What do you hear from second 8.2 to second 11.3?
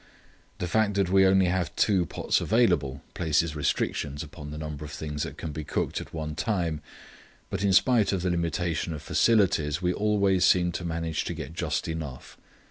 the limitation of facilities, we always seem to manage